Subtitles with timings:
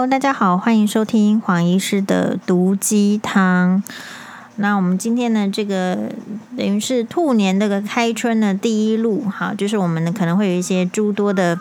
[0.00, 3.82] Hello，大家好，欢迎收听黄医师的毒鸡汤。
[4.56, 6.10] 那我们今天呢，这个
[6.56, 11.60] 等于是兔年这个开春的第一路，哈，就是我们呢可能会有一些诸多的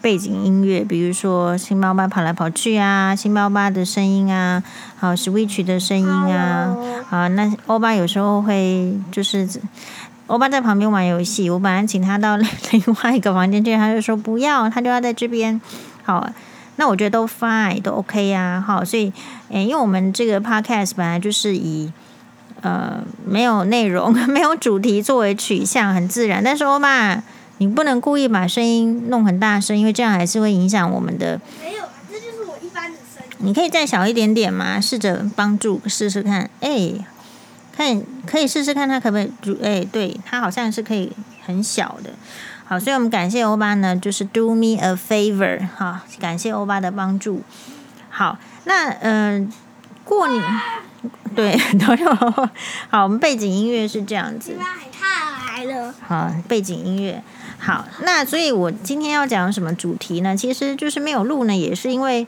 [0.00, 4.62] 背景音乐，比如说星巴巴跑来跑去啊，星巴巴的声音啊，
[4.96, 6.76] 好，Switch 的声音啊，
[7.10, 9.48] 啊，那欧巴有时候会就是
[10.28, 12.48] 欧巴在旁边玩游戏，我本来请他到另
[13.02, 15.60] 外一个房间去，他就说不要，他就要在这边，
[16.04, 16.30] 好。
[16.76, 19.12] 那我觉得都 fine，都 OK 呀，好，所以，
[19.50, 21.92] 诶，因为我们这个 podcast 本来就是以
[22.62, 26.42] 呃没有内容、 没有主题作为取向，很自然。
[26.42, 27.22] 但是欧巴，
[27.58, 31.40] 你不能故意把声音弄很大声，因为这样还是会影响我们的。
[31.62, 33.36] 没有，这就是我一般的声音。
[33.46, 36.92] 你可以再小一点点嘛，试着帮助试试看，哎，
[37.76, 39.58] 看可以试试看，它可不可以？
[39.62, 41.12] 哎，对，它好像是可以
[41.44, 42.10] 很小的。
[42.64, 47.42] 好，所以我们感谢欧巴呢，就是 do me a favor 哈，感谢欧巴的帮助。
[48.08, 49.52] 好，那嗯、呃，
[50.04, 50.42] 过年
[51.34, 52.14] 对 都有。
[52.88, 54.56] 好，我们背景音乐是这样子。
[54.92, 55.94] 太来了。
[56.06, 57.22] 好，背景音乐。
[57.58, 60.36] 好，那所以我今天要讲什么主题呢？
[60.36, 62.26] 其实就是没有录呢，也是因为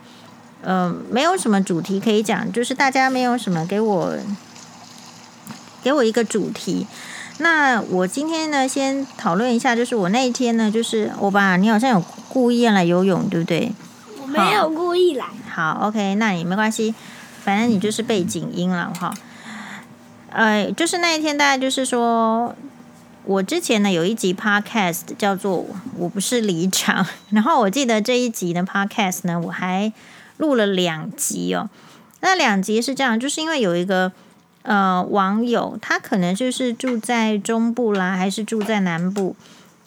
[0.62, 4.17] 嗯、呃，没有什么主题可以讲，就是大家没有什么给我
[5.83, 6.86] 给我一个主题。
[7.38, 13.72] 那我今天呢，先讨论一下，就是我那一天呢，就是欧巴，你好像有故意要来游泳，对不对？
[14.22, 15.27] 我没有故意来。
[15.50, 16.94] 好，，OK，那也没关系，
[17.42, 19.12] 反正你就是背景音了哈。
[20.30, 22.55] 呃，就是那一天，大概就是说，
[23.24, 25.58] 我之前呢有一集 Podcast 叫做
[25.96, 29.92] 《我不是离场》，然后我记得这一集的 Podcast 呢，我还
[30.36, 31.68] 录了两集哦。
[32.20, 34.12] 那两集是这样，就是因为有一个。
[34.65, 39.37] 呃，网友他可能就是住在中部啦，还是住在南部？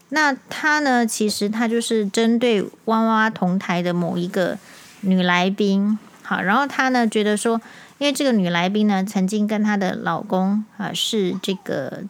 [0.09, 4.59] 那他呢，其实他就是针对哇哇同台的某一个
[5.01, 7.59] 女来宾，好，然后他呢觉得说，
[7.97, 12.03] 因为这个女来宾呢曾经跟她的老公啊是这个，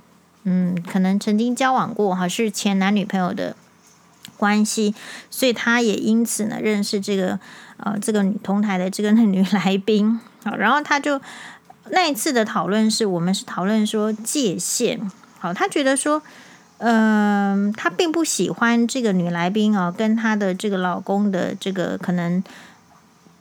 [0.43, 3.55] 嗯，可能曾经交往过哈，是前男女朋友的
[4.35, 4.93] 关系，
[5.31, 7.39] 所以他也因此呢认识这个
[7.77, 11.21] 呃这个同台的这个 女来宾，好，然后他就。
[11.91, 14.99] 那一次的讨论是我们是讨论说界限，
[15.39, 16.21] 好，他觉得说，
[16.79, 22.43] 嗯、他并不喜欢这个女来宾啊，跟她的这个老公的这个可能，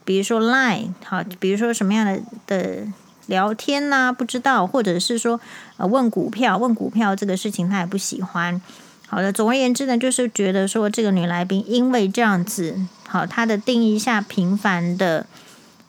[0.05, 2.87] 比如说 Line，好，比如说什么样的的
[3.27, 5.39] 聊天呐、不知道，或者是说
[5.77, 8.61] 呃问股票，问股票这个事情他也不喜欢。
[9.07, 12.75] 好的，总而言之呢，就是觉得说这个女来宾因为这样子，
[13.07, 15.25] 好，她的定义下频繁的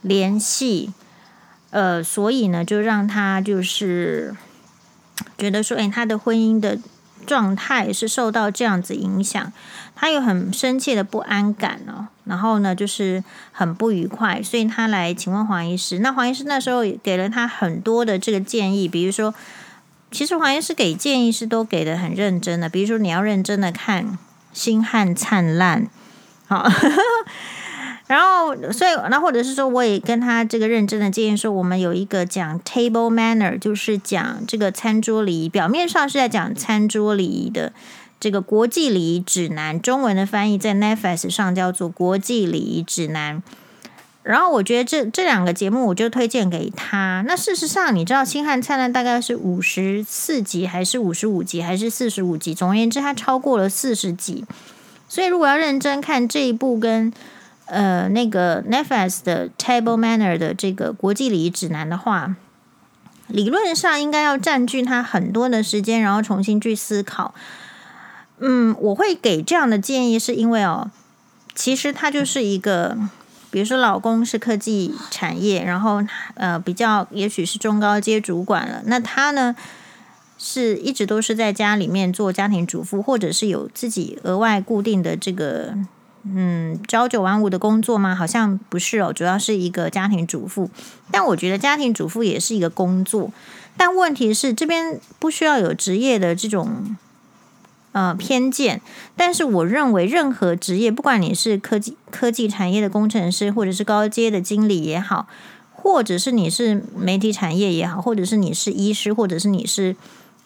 [0.03, 0.93] 联系。
[1.71, 4.35] 呃，所以呢，就让他就是
[5.37, 6.79] 觉得说，哎，他的婚姻的
[7.27, 9.53] 状态是受到这样子影响，
[9.95, 15.99] 他有很深切的不安感哦，然后呢，就是很不愉快，所以他来请问黄医师。
[15.99, 19.35] 那黄医师那时候给了他很多的这个建议，比如说，
[20.11, 24.07] 其实黄医师给建议是都给的很认真的，比如说你要认真的看
[24.55, 25.83] 《星汉灿烂》，
[26.47, 26.67] 好。
[28.09, 37.73] 然后，所以那或者是说，我也跟他这个认真的建议说，我们有一个讲 table manner，就是讲这个餐桌礼仪，表面上是在讲餐桌礼仪的
[38.19, 43.43] 这个国际礼仪指南，中文的翻译在 Netflix 上叫做国际礼仪指南。
[44.23, 47.23] 然后我觉得这这两个节目我就推荐给他。
[47.27, 52.55] 那事实上，你知道《星汉灿烂》大概是五十四集，还是五十五集，还是四十五集？
[52.55, 54.45] 总而言之，它超过了四十集。
[55.09, 57.11] 所以如果要认真看这一部跟
[57.71, 62.35] 呃，那个 Netflix 的 Table Manner 的这个国际礼仪指南的话，
[63.27, 67.35] 理论上应该要占据他很多的时间，然后重新去思考。
[68.39, 70.91] 嗯，我会给这样的建议，是因为哦，
[71.55, 72.97] 其实他就是一个，
[73.51, 76.03] 比如说老公是科技产业，然后
[76.37, 79.55] 呃比较也许是中高阶主管了，那他呢
[80.39, 85.75] 是一直都是在家里面做家庭主妇，或者是有自己额外固定的这个。
[86.25, 88.15] 嗯，朝九晚五的工作吗？
[88.15, 90.69] 好像不是哦，主要是一个家庭主妇。
[91.11, 93.33] 但我觉得家庭主妇也是一个工作。
[93.77, 96.97] 但问题是，这边不需要有职业的这种
[97.93, 98.81] 呃偏见。
[99.17, 105.29] 但是我认为，任何职业，不管你是科技科技产业的工程师，或者是高阶的经理也好，
[105.73, 109.95] 或者是你是媒体产业也好，或者是你是医师，或者是你是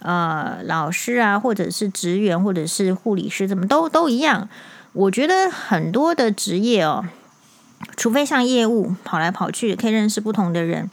[0.01, 4.49] 呃老师啊，或者是职员，或者是护理师，怎么都都一样。
[4.93, 7.05] 我觉得很多的职业哦，
[7.97, 10.91] 除非像业务跑来跑去，可以认识不同的人，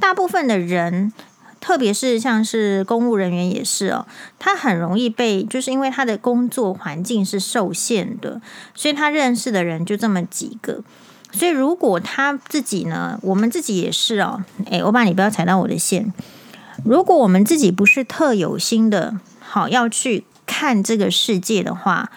[0.00, 1.12] 大部分的人，
[1.60, 4.06] 特别是像是公务人员也是哦，
[4.38, 8.40] 他很容易被，就是因为他的工作环境是受限的，
[8.74, 10.82] 所以他认识的人就这么几个，
[11.30, 16.12] 所以如果他自己呢，我们自己也是哦，诶，我把你不要踩到我的线。
[16.84, 22.10] 如果我们自己不是特有心的，好要去看这个世界的话，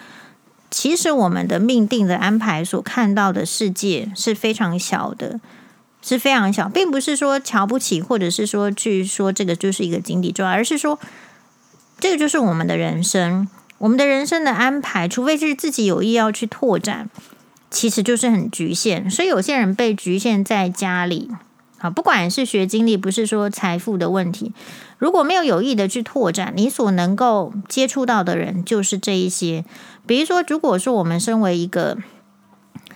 [0.70, 5.40] 其实我们的命定的安排所看到的世界是非常小的，
[6.02, 10.98] 是非常小，并不是说瞧不起，或者是说去说这个就是一个井底之蛙，而是说
[11.98, 13.48] 这个就是我们的人生，
[13.78, 17.08] 我们的人生的安排，除非是自己有意要去拓展，
[17.70, 19.10] 其实就是很局限。
[19.10, 21.30] 所以有些人被局限在家里。
[21.90, 24.52] 不管是学经历，不是说财富的问题。
[24.98, 29.64] 如果没有有意的去拓展，你所能够接触到的人就是这一些。
[30.06, 31.98] 比如说，如果说我们身为一个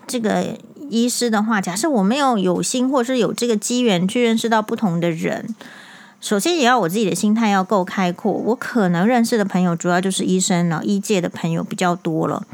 [0.07, 0.57] 这个
[0.89, 5.55] 医师的话，假设我没有有心，或是有这个机缘去认识到不同的人，
[6.21, 8.33] 首先也要我自己的心态要够开阔。
[8.33, 12.47] 我可能认识的朋友主要就是医生了，医界的朋友比较多了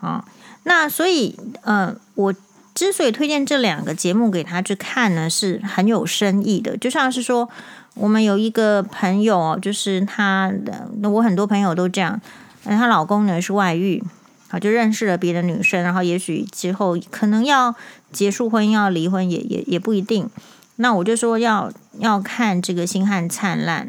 [0.00, 0.24] 啊。
[0.64, 2.34] 那所以，呃，我。
[2.74, 6.74] 之所以推荐这两个节目给他去看呢，是很有深意的。
[6.78, 7.46] 就像是说，
[7.94, 12.18] 我们有一个朋友，就是他的，我很多朋友都这样，
[12.64, 14.02] 她老公呢是外遇，
[14.48, 17.74] 啊，就认识了别的女生，然后也许之后可能要
[18.10, 20.30] 结束婚姻，要离婚也也也不一定。
[20.76, 23.86] 那我就说要要看这个《星汉灿烂》，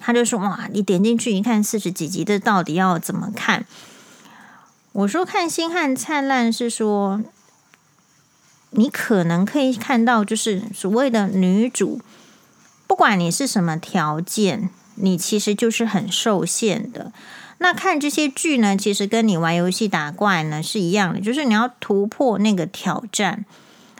[0.00, 3.66] 他就说哇，你点进去一看四十几集，这到底要怎么看？
[4.92, 7.22] 我说看《星汉灿烂》是说。
[8.70, 12.00] 你可能可以看到，就是所谓的女主，
[12.86, 17.12] 不管你是什么条件，你其实就是很受限的。
[17.58, 23.44] 那看这些剧呢，其实跟你玩游戏打怪呢是一样的，就是你要突破那个挑战，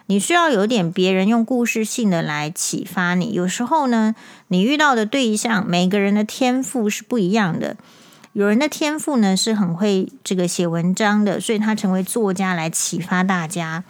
[0.07, 3.33] 你需要有点别人用故事性的来启发你。
[3.33, 4.15] 有时候呢，
[4.49, 7.77] 你遇到的对象，每个人的天赋是不一样的。
[8.33, 13.85] 有人的天赋呢是很会这个写文章的，所以他成为作家来启发大家。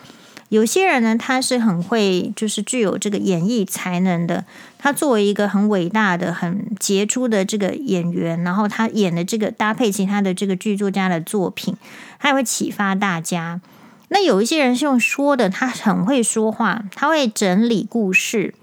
[0.50, 4.44] 有些人呢，他是很会，就是具有这个演绎才能的。
[4.79, 11.76] 他作为一个很伟大的、很杰出的这个演员，然后他演的这个搭配其他的这个剧作家的作品，
[12.19, 13.61] 他也会启发大家。
[14.08, 18.55] 那有一些人是用说的，他很会说话，他会整理故事，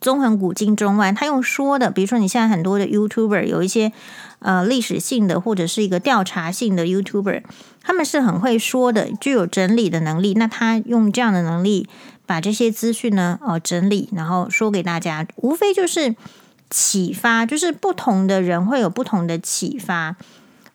[0.00, 1.90] 纵横古今中外，他用说的。
[1.90, 3.90] 比如说，你现在很多的 YouTuber 有一些
[4.38, 7.42] 呃历史性的或者是一个调查性的 YouTuber。
[7.86, 10.34] 他们是很会说的，具有整理的能力。
[10.34, 11.88] 那他用这样的能力
[12.26, 16.16] 把这些资讯呢，哦，整理，然后说给大家，无非就是
[16.68, 20.16] 启发，就是不同的人会有不同的启发。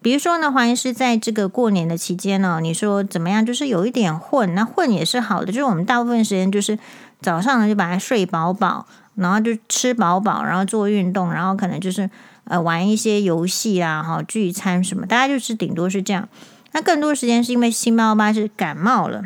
[0.01, 3.45] 比如说呢，黄医师在这个过年的期间呢，你说怎么样？
[3.45, 5.47] 就是有一点混，那混也是好的。
[5.47, 6.79] 就是我们大部分时间就是
[7.19, 12.09] 早上呢就把它睡饱饱，然后就吃饱饱，然后做运动，然后可能就是
[12.45, 16.29] 呃玩一些游戏啊，哈，聚餐什么，大家就是顶多是这样。
[16.73, 19.23] 那更多时间是因为星妈妈是感冒了，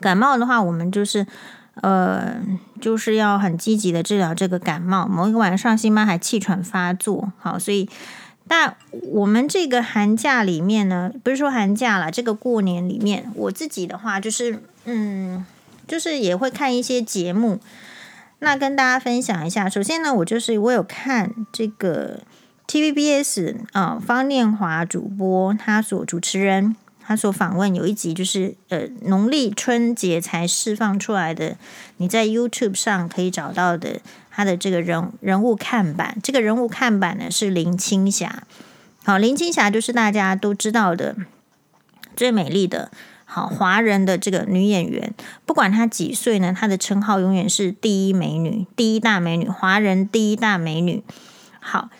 [0.00, 1.26] 感冒的话，我们就是
[1.80, 2.36] 呃，
[2.78, 5.06] 就是要很积极的治疗这个感冒。
[5.06, 7.88] 某一个晚上，星妈还气喘发作，好，所以
[8.46, 15.46] 但我们这个寒假里面呢，不是说寒假啦，这个过年里面，我自己的话就是嗯，
[15.88, 17.60] 就是也会看一些节目，
[18.40, 19.70] 那跟大家分享一下。
[19.70, 22.20] 首先呢，我就是我有看这个。
[22.72, 31.58] TVBS 啊，方念华主播，他所主持人，他所访问有一集就是呃，农历春节才释放出来的，
[31.98, 34.00] 你在 YouTube 上可以找到的
[34.30, 36.16] 他的这个人人物看板。
[36.22, 38.44] 这个人物看板呢是林青霞，
[39.04, 41.14] 好，林青霞就是大家都知道的
[42.16, 42.90] 最美丽的，
[43.26, 45.12] 好华人的这个女演员。
[45.44, 51.02] 不管她几岁呢，她的称号永远是第一美女，第一大美女，华人第一大美女。
[51.60, 51.90] 好。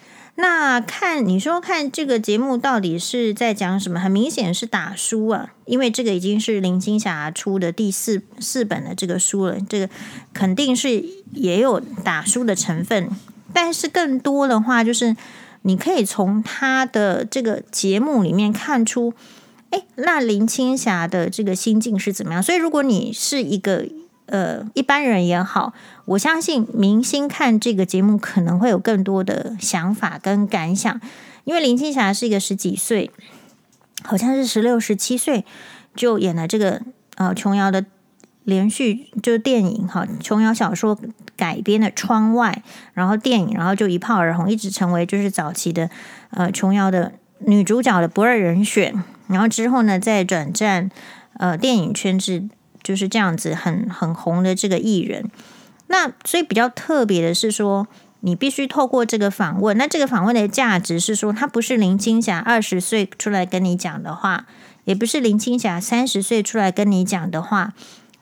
[0.42, 4.00] 那看你说看这个节目到底是在讲什么？
[4.00, 9.88] 很明显是打书啊，因为这个已经是林青霞出的第四四本的这个书了，这个
[10.32, 13.08] 肯定是也有打书的成分。
[13.52, 15.16] 但是更多的话，就是
[15.62, 19.14] 你可以从他的这个节目里面看出，
[19.70, 22.42] 哎，那林青霞的这个心境是怎么样？
[22.42, 23.86] 所以如果你是一个。
[24.32, 25.74] 呃，一般人也好，
[26.06, 30.98] 我相信明星看这个节目可能会有更多的想法跟感想，
[31.44, 33.10] 因为林青霞是一个十几岁，
[34.02, 35.44] 好像是十六、十七岁
[35.94, 36.80] 就演了这个
[37.16, 37.84] 呃琼瑶的
[38.44, 40.98] 连续就是电影哈，琼瑶小说
[41.36, 42.62] 改编的《窗外》，
[42.94, 45.90] 然后电影，然后就一炮而红，一直成为就是早期的
[46.30, 48.94] 呃琼瑶的女主角的不二人选，
[49.26, 50.90] 然后之后呢再转战
[51.36, 52.48] 呃电影圈子。
[52.82, 55.30] 就是这样子很很红的这个艺人，
[55.86, 57.86] 那所以比较特别的是说，
[58.20, 64.46] 你必须透过这个访问，那这个访问的价值是说，他不是林青霞二十岁出来跟你讲的话，
[64.84, 67.72] 也不是林青霞三十岁出来跟你讲的话，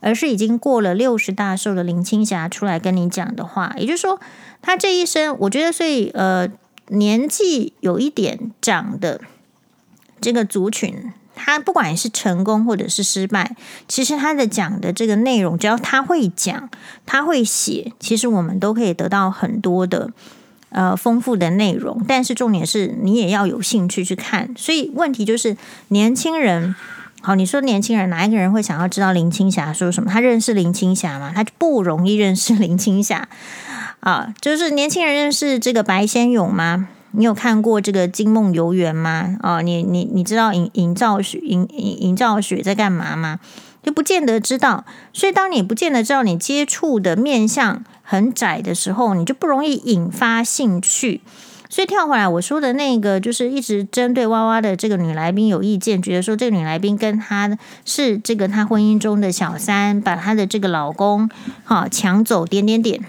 [0.01, 3.75] 而是已经过了六十大寿的林青霞出来跟你讲的话。
[3.79, 4.21] 也就是说，
[4.61, 6.49] 他这一生，我觉得，所以呃，
[6.89, 9.21] 年纪有一点长的
[10.21, 11.13] 这个族群。
[11.43, 13.57] 他不管是成功或者是失败，
[13.89, 16.69] 其实他的讲的这个内容，只要他会讲，
[17.07, 20.11] 他会写，其实我们都可以得到很多的
[20.69, 22.05] 呃丰富的内容。
[22.07, 24.55] 但是重点是你也要有兴趣去看。
[24.57, 25.57] 所以问题就是
[25.89, 26.75] 年轻人，
[27.23, 30.11] 好，你说年轻人哪一个人会想要知道林青霞说什么？
[30.11, 31.33] 他认识林青霞吗？
[31.35, 33.29] 他不容易认识 林青霞
[34.01, 34.33] 啊。
[34.41, 36.89] 就是年轻人认识这个白先勇吗？
[37.13, 39.37] 你有看过这个《金梦游园》吗？
[39.43, 43.41] 哦，你你你知道尹尹兆雪尹尹尹兆雪在干嘛吗？
[43.83, 44.85] 就不见得知道。
[45.13, 51.21] 所以当你不见得知道，你接触的面相很窄的时候，你就不容易引发兴趣。
[51.69, 61.31] 所以跳回来我说的那个，就是一直针对娃娃的这个女来宾有意见，觉得说这个女来宾跟她是这个她婚姻中的小三，把她的这个老公
[61.65, 63.01] 哈抢走，点点点。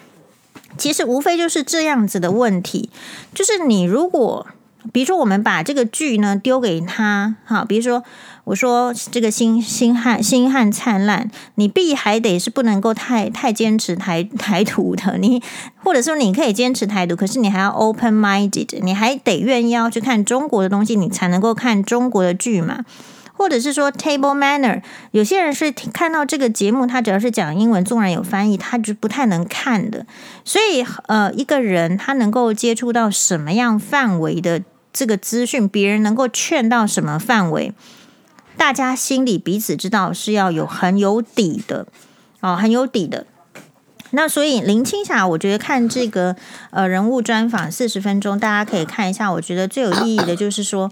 [0.77, 2.89] 其实无非就是这样子的问题，
[3.33, 4.47] 就是你如果，
[4.91, 8.03] 比如说我们把这个剧呢丢给他，哈，比如说
[8.45, 15.41] 我说这个星星汉星汉灿烂，你必还得是不能够太太坚持台台独的，你
[15.83, 22.83] 或者说你可以坚持台独，可是你还要 open minded，你还得愿意要去看中国的东西，你才能够看中国的剧嘛。
[23.41, 30.05] 或者是说 table manner，有些人是看到这个节目，他只要是讲英文，纵然有翻译，他就不太能看的。
[30.45, 34.61] 所以，呃，一个人他能够接触到什么样范围的
[34.93, 37.73] 这个资讯，别人能够劝到什么范围，
[38.55, 41.87] 大家心里彼此知道是要有很有底的
[42.41, 43.25] 哦，很有底的。
[44.11, 46.35] 那所以林青霞，我觉得看这个
[46.69, 49.31] 呃人物专访四十分钟，大家可以看一下。
[49.31, 50.91] 我觉得最有意义的就是说。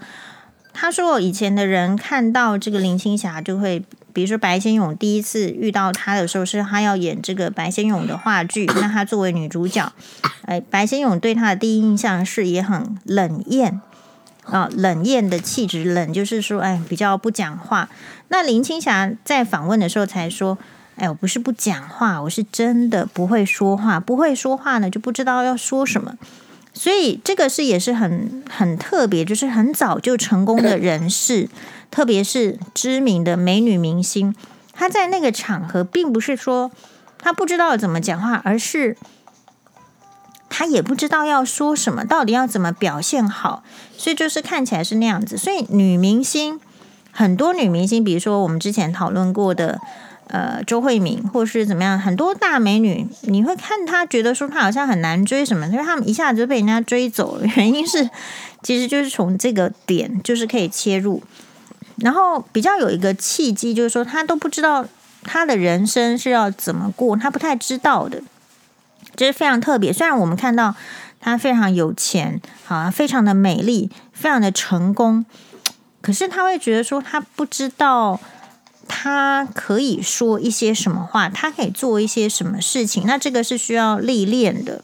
[0.81, 3.83] 他说：“以前的人看到这个林青霞，就会
[4.13, 9.91] 比如说白先勇第一次遇到她的时候，是她要演这个白先勇的话剧， 那她作为女主角，
[10.45, 13.81] 哎，白先勇对她的第一印象是也很冷艳
[14.45, 17.89] 啊，冷艳的气质，冷就是说，哎，比较不讲话。
[18.29, 20.57] 那林青霞在访问的时候才说，
[20.95, 26.15] 哎，我不是不讲话，我是真的不会说话，不会说话呢，就不知道要说什么。”
[26.79, 31.49] 所以这个是也是很很特别，就是很早就成功的人士，
[31.91, 34.33] 特别是知名的美女明星，
[34.71, 36.71] 她在那个场合，并不是说
[37.17, 38.95] 她不知道怎么讲话，而是
[40.49, 43.61] 她也不知道要说什么，到底要怎么表现好，
[43.97, 45.35] 所以就是看起来是那样子。
[45.35, 46.61] 所以女明星
[47.11, 49.81] 很多女明星，比如说我们之前讨论过的。
[50.31, 57.47] 呃，周慧敏或是怎么样，很多大美女，你会看她觉得说她好像很难追什么，因为她们一下子就被人家追走了。
[57.55, 58.07] 原因是，
[58.61, 61.23] 其实就是从这个点就是可以切入，
[61.95, 64.85] 然后比较有一个契机，就是说她都不知道
[65.23, 68.21] 她的人生是要怎么过，她不太知道的，
[69.15, 69.91] 这是非常特别。
[69.91, 70.75] 虽然我们看到
[71.19, 75.25] 她非常有钱，好啊，非常的美丽，非常的成功，
[76.01, 78.19] 可是她会觉得说她不知道。
[78.89, 81.29] 他可以说一些什么话？
[81.29, 83.05] 他可以做一些什么事情？
[83.05, 84.83] 那这个是需要历练的。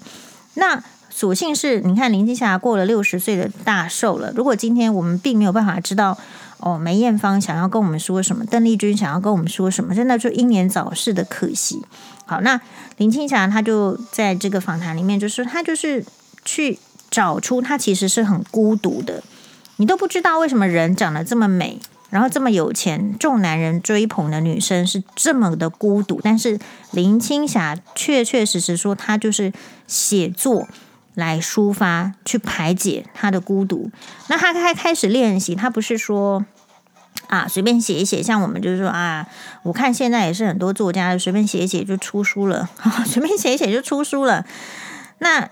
[0.53, 4.31] 那所幸是你看林青霞过了六十岁的大寿了。
[4.35, 6.17] 如果今天我们并没有办法知道
[6.59, 11.81] 哦，梅艳芳想要跟我们说什么，邓丽君想要跟我们说什么，真的就英年早逝的可惜。
[12.25, 12.59] 好，那
[12.97, 16.05] 林青霞她就在这个访谈里面就是，她就是
[16.45, 19.23] 去找出她其实是很孤独的。
[19.77, 21.79] 你都不知道为什么人长得这么美。
[22.15, 26.57] 然后这么有钱，众男人追捧的女生是这么的孤独，但是
[26.91, 29.51] 林青霞确确实实说，她就是
[29.85, 30.65] 写作
[31.13, 33.91] 来抒发，去排解她的孤独。
[34.29, 36.45] 那她开开始练习，她不是说
[37.27, 39.27] 啊随便写一写，像我们就是说啊，
[39.63, 42.69] 我看现在也是很多作家随便写一写就出书了，
[43.05, 44.45] 随便写一写就出书了。
[45.17, 45.49] 那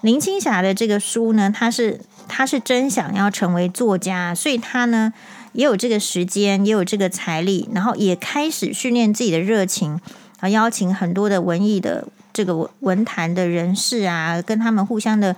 [0.00, 5.12] 林青霞的这个书呢，她是她是真想要成为作家，所以她呢。
[5.54, 9.98] 也有这个时间，也有这个财力，然后也开始训练自己的热情，
[10.40, 15.34] 啊，邀请很多的文艺的这个文坛的人士啊，跟他们互相的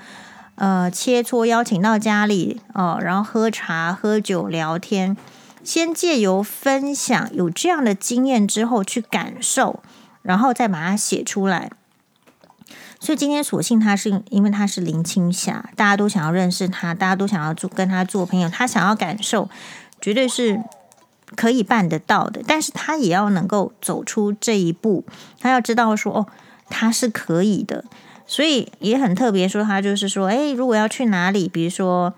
[0.56, 5.16] 呃切磋，邀请到家里哦，然后喝茶、喝酒、聊天，
[5.62, 9.82] 先借由分享有这样的经验之后去感受，
[10.22, 11.70] 然后再把它写出来。
[12.98, 19.50] 所以今天索性他是因为他是林青霞，大家都想要认识他，大家都想要做跟他做朋友，他想要感受。
[20.06, 20.60] 绝对是
[21.34, 25.04] 可以办得到的，但是他也要能够走出这一步，
[25.40, 26.26] 他要知道说哦，
[26.70, 27.84] 他是可以的，
[28.24, 32.14] 所以也很特别说他就是说，诶，如果要去哪里，比如说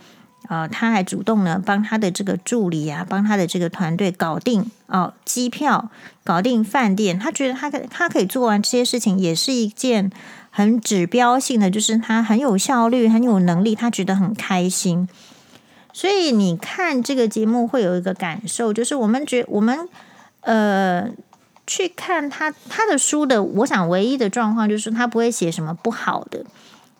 [0.50, 5.90] 呃，他还主动呢帮他的这个助理啊，帮他的这个团队搞定哦机票，
[6.22, 7.18] 搞定饭店。
[7.18, 10.12] 他觉得他可他可以做完这些事情，也是一件
[10.50, 15.08] 很指标性的，就是他很有效率，很有能力，他觉得很开心。
[15.92, 19.88] 所以你看这个节目会有一个感受，就是我们觉我们
[20.42, 21.08] 呃
[21.66, 26.44] 去看他他的书的，我想唯一的状况就是他不会写什么不好的。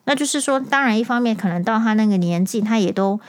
[0.05, 3.21] 那就是说，当然，一方面可能到他那个年纪，他也都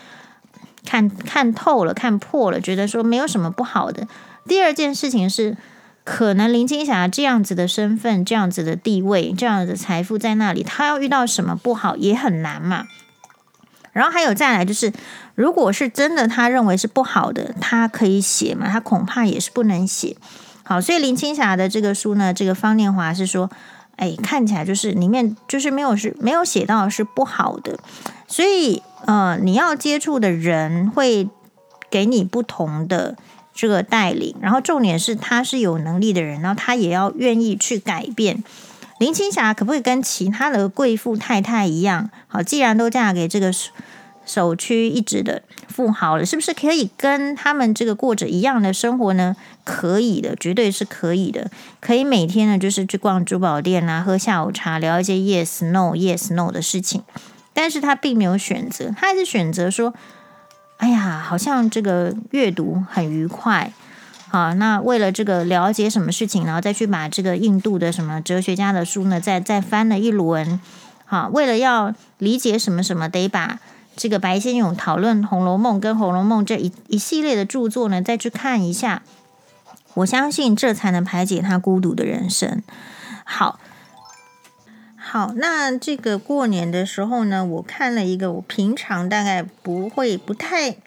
[0.86, 4.08] 看看透了、看破了，觉得说没有什么不好的。
[4.48, 5.58] 第二件事情是，
[6.06, 12.86] 可能林青霞这样子的身份、这样子的地位、这样子的财富在那里，他要遇到什么不好也很难嘛。
[13.92, 14.94] 然后还有再来就是，
[15.39, 18.67] 如果是真的他认为是不好的，他可以写嘛？
[18.69, 20.17] 他恐怕也是不能写。
[20.63, 23.50] 好，所以林青霞的这个书呢，这个方念华是说。
[24.01, 27.77] 哎，看起来就是里面就是没有是没有写到是不好的，
[28.29, 31.27] 所以呃，你要接触的人会
[31.89, 33.17] 给你不同的
[33.53, 38.41] 这个带领，然后重点是他是有能力的人，然后他也要愿意去改变。
[39.00, 42.10] 林青霞可不可以跟其他的贵妇太太一样？
[42.29, 43.51] 好，既然都嫁给这个。
[44.30, 49.36] 首屈一指的富豪了，是不是可以跟他们这个过着一样的生活呢？
[49.64, 51.50] 可以的，绝对是可以的。
[51.80, 57.02] 可以每天呢，就是去逛珠宝店啊，喝下午茶，聊一些 yes no yes no 的事情。
[57.56, 59.96] 但是他并没有选择，他还是选择说
[60.78, 63.74] ：“哎呀，好像这个阅读很愉快。”
[64.30, 70.62] 好，那为了这个了解什么事情，然后再去把这个印度的什么哲学家的书呢，再再翻了一轮。
[71.06, 73.60] 好，为了要理解什么什么，得把。
[74.00, 79.03] 这个白先勇讨论《红楼梦》跟《红楼梦》这一一系列的著作呢，再去看一下，
[79.96, 82.63] 我相信这才能排解他孤独的人生。
[83.25, 83.60] 好，
[84.96, 90.77] 好，那这个过年的时候呢，我看了一个我平常大概不会、不太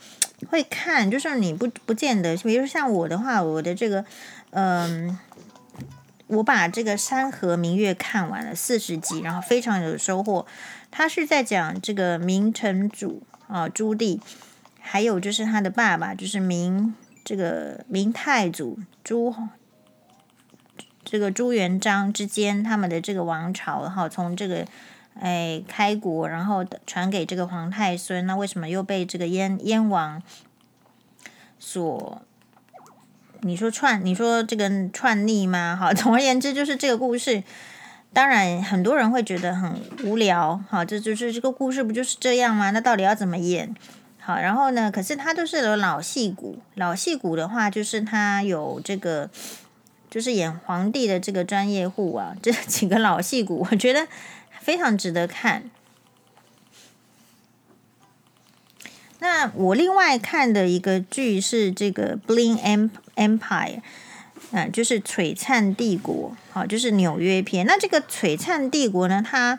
[0.48, 4.02] 会看，就是你不不见得，比如说像我的话，我的这个，
[4.52, 5.18] 嗯，
[6.32, 10.46] 我把这个《山河明月》看完了四十集，然后非常有收获。
[10.90, 14.18] 他是在讲这个明成祖啊，朱棣，
[14.80, 19.34] 还有就是他的爸爸，就是明这个明太祖朱
[21.04, 24.66] 这个朱元璋之间他们的这个王朝然后，从这个
[25.20, 30.22] 哎开国，然后传给这个皇太孙，那为什么又被这个燕燕王
[31.58, 32.22] 所
[33.42, 34.04] 你说串？
[34.04, 35.76] 你说这个串逆吗？
[35.80, 37.42] 好，总而言之就是这个故事。
[38.12, 39.72] 当然，很多人会觉得很
[40.04, 42.70] 无聊，好，这就是这个故事不就是这样吗？
[42.70, 43.74] 那到底要怎么演？
[44.20, 44.92] 好，然后呢？
[44.92, 49.30] 可是他都是有老戏骨，老戏骨的话，就是他有这个，
[50.10, 54.06] 就是演皇帝的这个专业户啊，这几个老戏骨，我觉得
[54.60, 55.64] 非常值得看。
[59.22, 62.58] 那我另外看的一个剧是这个《Bling
[63.14, 63.38] Empire》。
[64.54, 67.64] 嗯，就是《璀璨帝国》好，就是纽约篇。
[67.64, 69.58] 那这个《璀璨帝国》呢，它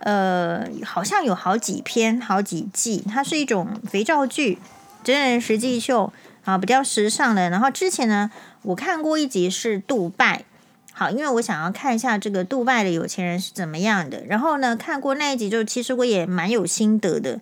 [0.00, 4.58] 呃好像有好几篇、好几季，它是一种肥皂剧、
[5.02, 6.12] 真人实境秀
[6.44, 7.48] 啊，比较时尚的。
[7.48, 10.44] 然后之前呢，我看过一集是杜拜，
[10.92, 14.22] 好，因为我想要看一下这个杜拜的有钱人是怎么样的。
[14.26, 17.40] 然后呢，看过那一集就其实我也蛮有心得的。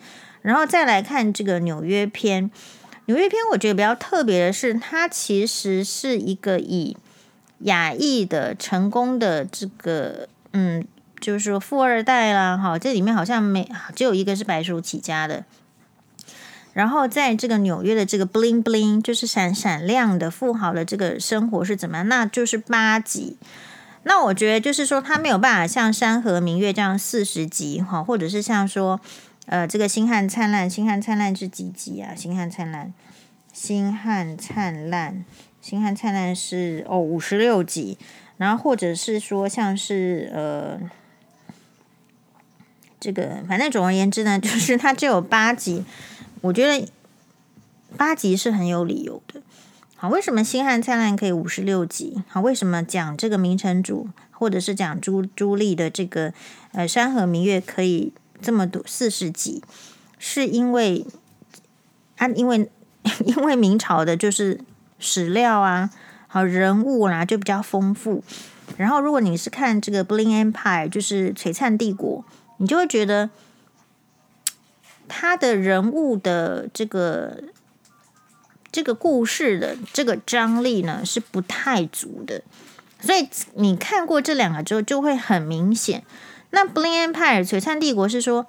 [0.48, 2.50] 然后再来看这个纽约篇。
[3.04, 6.96] 纽约篇我觉得比较特别的是，它其实是一个以
[7.58, 10.86] 亚裔的成功的这个，嗯，
[11.20, 15.44] 就是说富二代啦，哈，这里面好像没只有一个是白手起家的。
[16.72, 22.08] 然后在这个纽约的这个 bling bling，就是闪闪亮的富豪的这个生活是怎么样？
[22.08, 23.36] 那就是八集。
[24.04, 28.98] 那我觉得就是说，他没有办法像《山河明月》这样四十集，哈，或者是像说。
[29.50, 32.12] 呃，这个《星汉灿烂》，《星汉灿烂》是几集啊？
[32.20, 32.86] 《星汉灿烂》，
[33.50, 35.14] 《星汉灿烂》，
[35.62, 37.96] 《星汉灿烂》是哦五十六集，
[38.36, 40.78] 然后或者是说像是呃，
[43.00, 45.82] 这个反正总而言之呢， 就是它只有八集，
[46.42, 46.86] 我觉得
[47.96, 49.40] 八集是很有理由的。
[49.96, 52.22] 好，为什么《星汉灿烂》可以五十六集？
[52.28, 56.34] 好，为什么讲这个明成祖，或者是讲朱朱棣的这个
[56.72, 58.12] 呃《山河明月》可以？
[58.40, 59.62] 这么多四十集，
[60.18, 61.04] 是因为
[62.16, 62.70] 啊，因为
[63.24, 64.60] 因为明朝的就是
[64.98, 65.90] 史料啊，
[66.26, 68.22] 好人物啦、啊，就比较丰富。
[68.76, 72.24] 然后，如果你是看这个《Bling Empire》，就是璀璨帝国，
[72.58, 73.30] 你就会觉得
[75.08, 77.42] 他的人物的这个
[78.70, 82.42] 这个故事的这个张力呢是不太足的。
[83.00, 86.04] 所以你看过这两个之后，就会很明显。
[86.50, 88.46] 那《Bling Empire》璀璨帝国是说，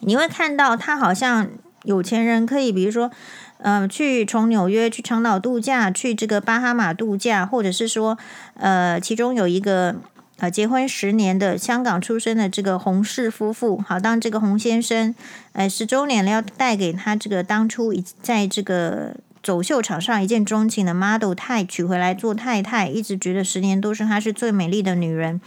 [0.00, 1.48] 你会看到他好像
[1.84, 3.10] 有钱人可以，比如说，
[3.58, 8.18] 呃，去从纽约去长岛度假，去这个巴哈马度假，或者是说，
[8.54, 9.96] 呃，其中有一个
[10.38, 15.14] 呃结婚十年的香港出生的这个洪氏夫妇，好，当这个洪先生，
[15.52, 25.40] 呃，十周年了，要带给他这个当初在这个走秀场上一见钟情的 model 太娶回来做太太，一直觉得十年都是她是最美丽的女人，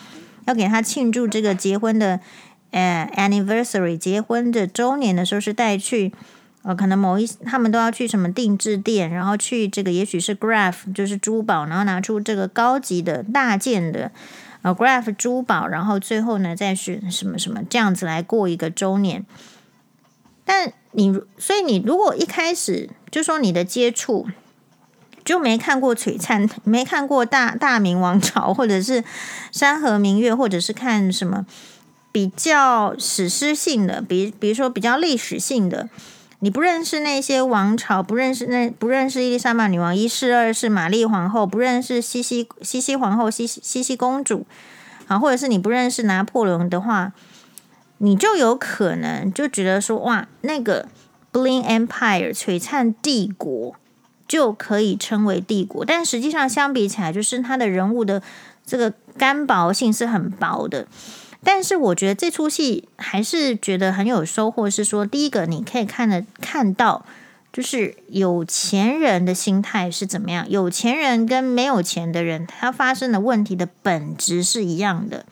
[0.49, 2.19] 要给他庆祝这个结婚的。
[2.71, 6.13] 呃，anniversary 结婚的周年的时候是带去，
[6.61, 14.11] 呃，可能某一他们都要去什么定制店，然后去这个也许是 Graff 就是珠宝，然后拿出这个高级的大件的
[14.61, 19.25] 呃 Graff 珠宝，然后最后呢再选什么什么这样子来过一个周年。
[20.45, 24.27] 但你所以你如果一开始就说你的接触
[25.29, 29.03] 就没看过璀璨，没看过大大明王朝，或者是
[29.51, 31.45] 山河明月，或者是看什么。
[32.11, 35.87] 比较史诗性的，比比如说比较历史性的，
[36.39, 44.47] 你不认识那些王朝，不认识那不认识伊丽莎白女王一世、二世、玛丽皇后，不认识西西西西皇后、西西西西公主，
[45.05, 47.13] 啊，或者是你不认识拿破仑的话，
[47.99, 50.87] 你就有可能就觉得说，哇，那个
[51.31, 53.75] Bling Empire 璀璨帝国
[54.29, 58.21] 就可以称为帝国，但实际上相比起来，就是他的人物的
[58.65, 60.87] 这个干薄性是很薄的。
[61.43, 67.05] 但是我觉得这出戏还是觉得很有收获，是说第一个你可以看得看到，
[67.51, 75.25] 就是有钱人的心态是怎么样，有钱人跟没有钱的人他发生的问题的本质是一样的。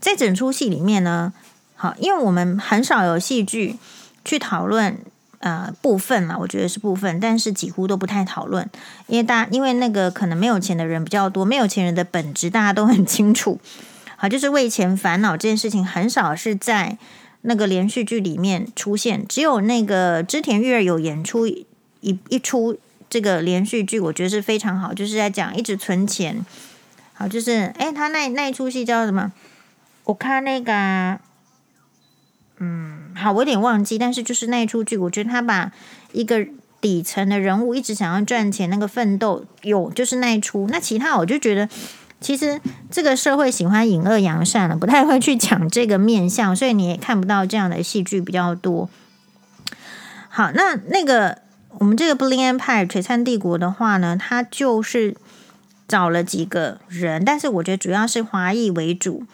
[0.00, 1.32] 在整出戏里面呢，
[1.76, 3.76] 好，因为我们很少有戏剧
[4.24, 4.98] 去讨论
[5.38, 8.68] 呃部分嘛，我觉得是部分，但是几乎都不太讨论，
[9.06, 13.58] 因为大因为那个可能没有钱的人比较多，没有钱人的本质大家都很清楚。
[14.16, 16.96] 好，就是为钱烦恼这件事情很少是在
[17.42, 21.66] 那个连续剧里面出现，只有那个织田裕二有演出一
[22.00, 22.78] 一出
[23.10, 26.44] 这个连续剧，我觉得是非常好，就是在讲一直存钱。
[27.12, 29.32] 好，就是诶，他那那一出戏叫什么？
[30.04, 31.18] 我看那个，
[32.58, 35.72] 嗯，好，我有点忘记，但是就是那一出剧，我觉得他把
[36.12, 36.46] 一个
[36.80, 41.68] 底层的人物一直想要赚钱那个奋斗，有就是那一出，那其他我就觉得。
[42.18, 42.58] 其实
[42.90, 48.88] 这个社会喜欢隐恶扬善了，不太会去讲这个面相，所以你也看不到这样的戏剧比较多。
[50.30, 51.42] 好，那那个
[51.76, 55.14] 我们这个 Bling Empire 璀璨帝国的话呢，它就是
[55.86, 59.24] 找了几个人，但是我觉得主要是华裔为主。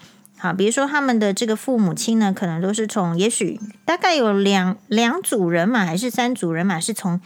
[0.42, 7.20] 好，比如说他们的这个父母亲呢，可能都是从，也许大概有两两组人马，还是三组人马，是从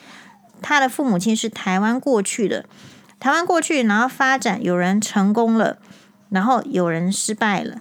[0.61, 2.67] 他的父母亲是台湾过去的。
[3.19, 5.79] 台湾过去，然后发展，有人成功了，
[6.29, 7.79] 然后有人失败了。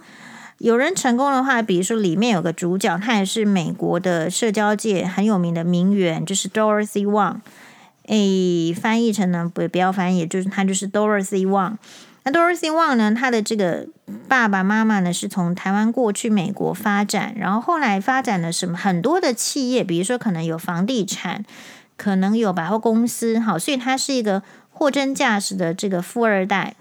[0.56, 7.40] 有人成功的话，比如说里面有个主角，他也是美国的社交界很有名的名媛，就是 Dorothy Wang。
[8.06, 11.74] 诶，翻译成呢，不不要翻译，就是他就是 Dorothy Wang。
[12.26, 13.86] 那 Dorothy Wang 呢，他的这个
[14.28, 21.44] 爸爸妈妈呢是从台湾过去美国发展，然后后来发展了什么很多的企业，比如说可能有房地产，
[21.96, 24.42] 可能有百货公司，好，所以他是一个。
[24.78, 26.74] 货真价实的这个富二代，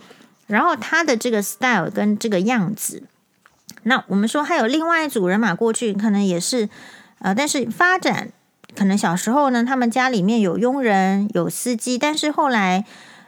[0.47, 3.03] 然后他的这个 style 跟这个样子，
[3.83, 6.67] 那我们说还有另外一组人马过去，可能也是
[7.19, 8.27] 呃，但是发展
[8.75, 12.83] 可能小时候呢，他们家里面有佣人有司机，但是后来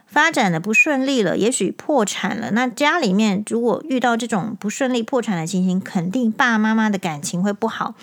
[0.07, 2.51] 发展的不顺利了，也许破产了。
[2.51, 7.93] 那家里面如果遇到这种不顺利破产的情形，肯定爸爸妈妈的感情会不好。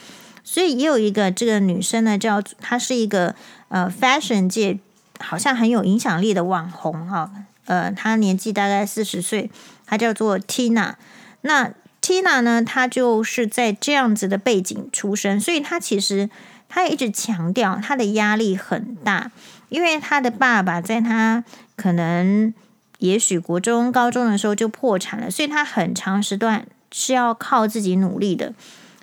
[0.44, 3.34] 所以也有一个这个女生呢，叫她是一个
[3.68, 4.78] 呃 fashion 界。
[5.20, 7.30] 好像很有影响力的网红哈，
[7.66, 9.48] 呃，她年纪大概四十岁，
[9.86, 10.94] 她叫做 Tina。
[11.42, 11.70] 那
[12.02, 16.28] Tina 呢，她就是在这样子的背景出身，所以她其实
[16.68, 19.30] 她也一直强调她的压力很大，
[19.68, 21.44] 因为她的爸爸在她
[21.76, 22.52] 可能
[22.98, 28.54] 也许国中、高中的时候就破产了，所以他很长时段是要靠自己努力的。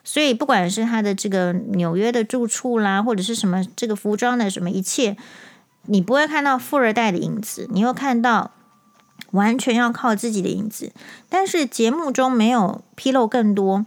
[0.03, 5.15] 所以不管是他的这个纽约的住处啦，或者是什么这个服装的什么一切。
[5.85, 8.51] 你不会看到富二代的影子，你会看到
[9.31, 10.91] 完全要靠自己的影子。
[11.27, 13.85] 但是节目中没有披露更多，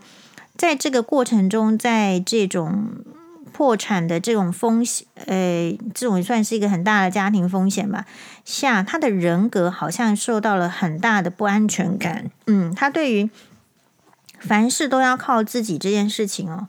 [0.57, 2.89] 在这个过程中，在这种
[3.55, 8.05] 破产的这种风险，呃，这种算是一个很大的家庭风险吧。
[8.45, 12.31] 下他的人格好像受到了很大的不安全感。
[12.49, 13.31] 嗯，他对于
[14.41, 16.67] 凡事都要靠自己这件事情哦，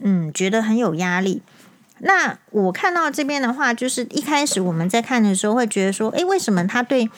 [0.00, 1.40] 嗯，觉得很有压力。
[2.00, 7.10] 那我看到这边的话，就是一开始我们在看的时候会觉得说，诶，为什么他对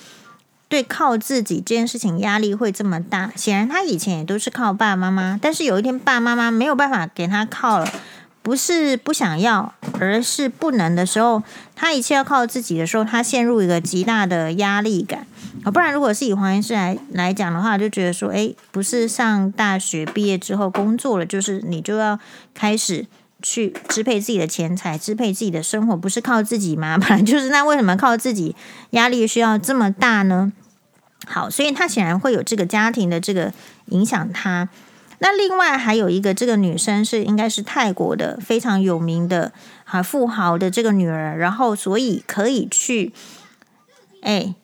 [0.68, 3.31] 对靠自己这件事情压力会这么大？
[3.37, 7.92] 显然他以前也都是靠爸爸妈妈，但是有一天爸爸妈妈没有办法给他靠了，
[8.42, 11.42] 不是不想要，而是不能的时候，
[11.76, 15.26] 他一切要靠自己的时候，他陷入一个极大的压力感
[15.62, 15.70] 啊。
[15.70, 22.18] 不然，如果是以黄医师来来讲的话，就觉得说，诶，不是上大学毕业之后工作了，就是你就要
[22.55, 23.07] 开始
[23.42, 26.96] 去支配自己的钱财，支配自己的生活，不是靠自己吗？
[27.00, 28.57] 本来就是，那为什么靠自己
[28.90, 30.50] 压力需要这么大呢？
[31.26, 33.53] 好，所以他显然会有这个家庭的这个
[33.88, 34.70] 影响他。
[35.22, 39.52] 那另外还有一个，这个女生是应该是泰国的非常有名的
[39.85, 43.12] 啊富豪的这个女儿，然后所以可以去，
[44.22, 44.54] 哎，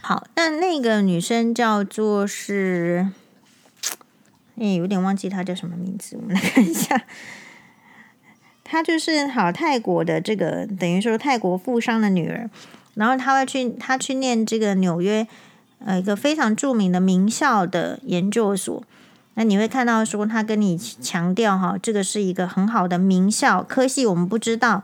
[0.00, 3.10] 好，那那个女生叫做是，
[4.58, 7.02] 哎，有点忘记她叫什么名字，我们来看一下，
[8.64, 12.48] 她就是好泰国的这个等于说泰国富商的女儿，
[12.94, 15.28] 然后她会去她去念这个纽约
[15.84, 18.82] 呃一个非常著名的名校的研究所。
[19.38, 24.82] 那你会看到说，他跟你强调哈，这个是一个很好的名校科系，我们不知道。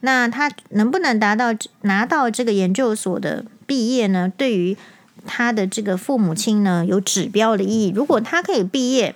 [0.00, 4.32] 那他能不能达到拿到这个研究所的毕业呢？
[4.34, 4.78] 对于
[5.26, 7.92] 他的这个父母亲呢，有指标的意义。
[7.94, 9.14] 如果他可以毕业，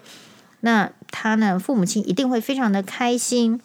[0.61, 3.59] 那他呢，父母亲一定会非常的开心。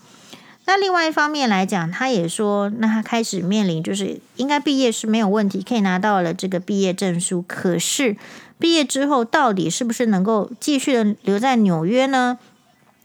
[0.64, 8.16] 那另外一方面来讲，他也说，那他开始面临就是应该毕业是没有问题，可以拿到了这个毕业证书，可是。
[8.58, 12.38] 毕业之后，到底是不是能够继续的留在纽约呢？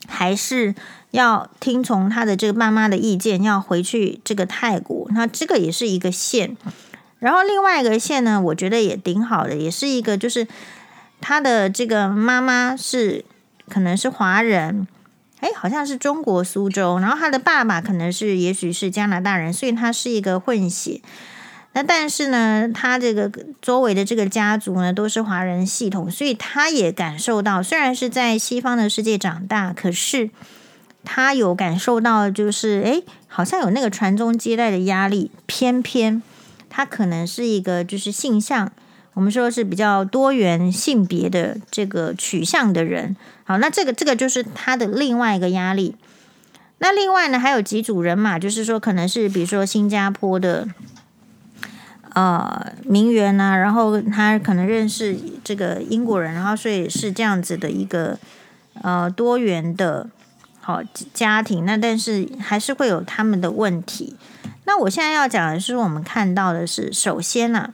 [0.09, 0.75] 还是
[1.11, 5.07] 要听从他的这个爸妈的意见，要回去这个泰国？
[5.11, 6.57] 那这个也是一个线。
[7.19, 10.49] 然后另外一个线呢，我觉得也挺好的，也是一个就是
[11.21, 13.25] 他的这个妈妈是
[13.69, 14.89] 可能是华人，
[15.41, 21.03] 诶，好像是中国苏州，然后他的爸爸可能是也许是加拿大人，所以他是一个混血。
[21.73, 23.31] 那但是呢，他这个
[23.63, 30.31] 周围的这个家族呢，都是华人系统，所以他也感受到，虽然是在西方的世界长大，可是
[31.05, 35.31] 他有感受到，就是诶，好像有那个传宗接代的压力。
[35.47, 36.21] 偏偏
[36.69, 38.73] 他可能是一个就是性向，
[39.15, 43.17] 我们说是比较多元性别的这个取向的人。
[43.45, 45.95] 好，那这个这个就是他的另外一个压力。
[46.79, 50.67] 那另外呢，还有几组人马，就是说可能是比如说新加坡的。
[52.12, 58.18] 呃，名媛呐、然后他可能认识这个英国人，然后所以是这样子的一个
[58.83, 60.09] 呃多元的
[60.61, 60.83] 好
[61.14, 61.64] 家庭。
[61.64, 64.16] 那但是还是会有他们的问题。
[64.64, 67.73] 那我现在要讲的是，我们看到的是，首先呢、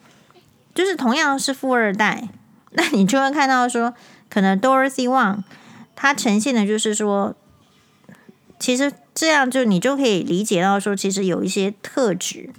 [0.75, 2.29] 就是同样是富二代，
[2.73, 3.95] 那你就会看到说，
[4.29, 5.45] 可能 Dorothy Wang
[5.95, 7.35] 他呈现的就是说，
[8.59, 12.51] 其实这样就你就可以理解到说，其实有一些特质。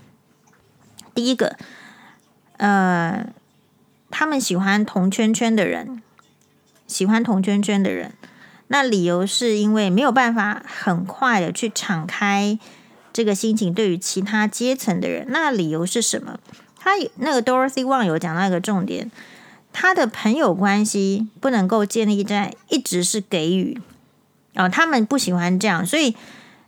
[1.18, 1.58] 第一个，
[2.58, 3.26] 呃，
[4.12, 6.04] 他们喜欢同圈圈的人，
[6.86, 8.14] 喜欢同圈圈的人。
[8.68, 12.60] 那理由是因为没有办法很快的去敞开
[13.12, 15.26] 这个心情，对于其他阶层的人。
[15.30, 16.38] 那理由是什么？
[16.78, 19.10] 他那个 Dorothy Wang 有讲到一个重点，
[19.74, 23.82] 他的朋友关系不能够建立在一直是给予，
[24.54, 26.16] 哦，他们不喜欢这样，所以，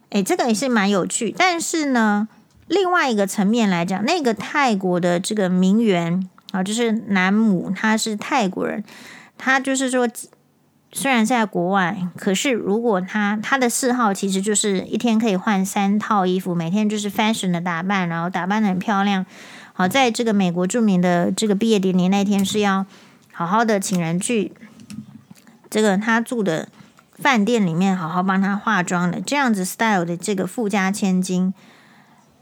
[0.10, 1.32] 诶，这个也是蛮有趣。
[1.38, 2.28] 但是呢，
[2.70, 8.84] 另外一个层面来讲，那个泰国的这个名媛啊，就是男母，他是泰国人，
[9.38, 10.08] 他就是说，
[10.92, 19.26] 虽然在国外，可是如果他他的嗜好其实就是一天可以换三套衣服，每天就是 fashion 的打扮，然后打扮得很漂亮。
[19.74, 22.86] 好，在这个美国著名的这个毕业典礼那天是要
[23.32, 24.52] 好好的请人去
[25.70, 26.68] 这个他住的
[27.18, 31.52] 饭店里面好好帮他化妆的，这样子 style 的这个富家千金。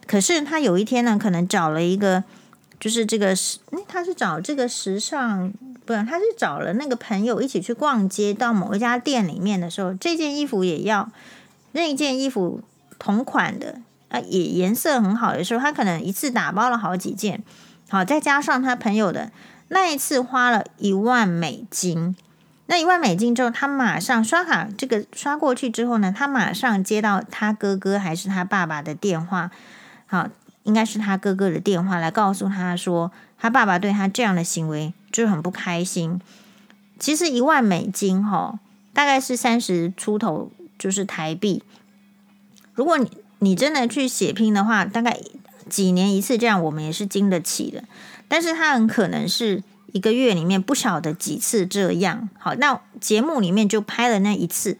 [0.07, 2.23] 可是他有一天呢，可能找了一个，
[2.79, 5.51] 就是这个时，他是找这个时尚，
[5.85, 11.09] 不是，他是找了那个朋友一起去逛街，到某一家店里面的时候，这件衣服也要，
[11.73, 12.61] 那一件衣服
[12.97, 17.43] 同款的啊，也颜色很好的时候，他可能一次打包了好几件，
[17.89, 19.29] 好，再加上他朋友的
[19.67, 22.15] 那一次花了一万美金，
[22.67, 29.51] 那一万美金之后，他马上刷卡，这个刷过去之后呢，他马上接到他哥哥还是他爸爸的电话。
[30.07, 30.27] 好，
[30.63, 36.19] 应该是他哥哥的电话来告诉他说，他爸爸对他这样的行为就是很不开心。
[36.99, 38.59] 其实一万美金哈，
[38.93, 41.61] 大概是三十出头，就是台币。
[42.73, 45.19] 如果你你真的去血拼的话，大概
[45.69, 47.83] 几年一次这样，我们也是经得起的。
[48.27, 52.29] 但是他很可能是一个月里面不晓得几次这样。
[52.39, 54.77] 好，那节目里面就拍了那一次，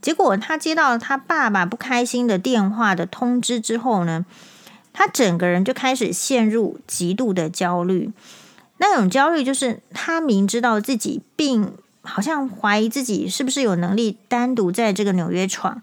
[0.00, 4.26] 结果他接到他爸爸不开心的电话的通知之后呢，
[4.92, 8.10] 他整个人就开始陷入极度的焦虑，
[8.78, 15.80] 那种焦虑就是他明知道自己并好像怀疑自己是不是有能力单独在这个纽约闯，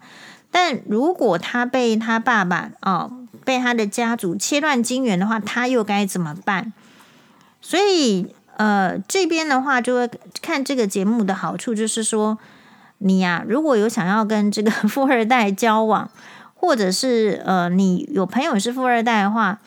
[0.50, 3.10] 但如果他被他爸爸哦，
[3.44, 6.72] 被他的家族切断经缘的话，他又该怎么办？
[7.62, 10.10] 所以呃，这边的话就会
[10.42, 12.38] 看这个节目的好处，就是说
[12.98, 16.10] 你呀、啊，如果有想要跟这个 富二代交往，
[16.60, 19.60] 或者是呃，你有朋友是富二代的话，